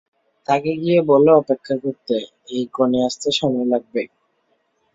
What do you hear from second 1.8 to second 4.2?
করতে এই কনে আসতে সময় লাগাবে।